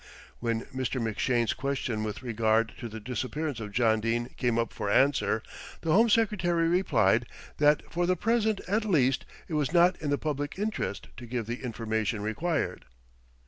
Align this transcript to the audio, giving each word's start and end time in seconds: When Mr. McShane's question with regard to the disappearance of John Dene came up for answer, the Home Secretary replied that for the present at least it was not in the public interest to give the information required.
When 0.39 0.61
Mr. 0.75 0.99
McShane's 0.99 1.53
question 1.53 2.03
with 2.03 2.23
regard 2.23 2.73
to 2.79 2.89
the 2.89 2.99
disappearance 2.99 3.59
of 3.59 3.71
John 3.71 3.99
Dene 3.99 4.29
came 4.35 4.57
up 4.57 4.73
for 4.73 4.89
answer, 4.89 5.43
the 5.81 5.91
Home 5.93 6.09
Secretary 6.09 6.67
replied 6.67 7.27
that 7.59 7.83
for 7.91 8.07
the 8.07 8.15
present 8.15 8.61
at 8.67 8.83
least 8.83 9.27
it 9.47 9.53
was 9.53 9.71
not 9.71 10.01
in 10.01 10.09
the 10.09 10.17
public 10.17 10.57
interest 10.57 11.09
to 11.17 11.27
give 11.27 11.45
the 11.45 11.61
information 11.61 12.23
required. 12.23 12.85